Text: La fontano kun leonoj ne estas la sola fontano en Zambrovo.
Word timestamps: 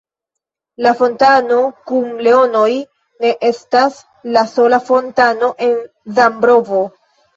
La 0.85 0.93
fontano 1.01 1.57
kun 1.91 2.07
leonoj 2.27 2.71
ne 3.25 3.33
estas 3.51 3.99
la 4.39 4.43
sola 4.55 4.81
fontano 4.89 5.51
en 5.69 5.77
Zambrovo. 6.19 6.83